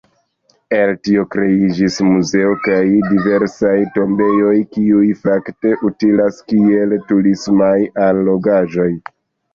[0.75, 2.79] El tio kreiĝis muzeo kaj
[3.11, 7.77] diversaj tombejoj, kiuj fakte utilas kiel turismaj
[8.07, 8.91] allogaĵoj.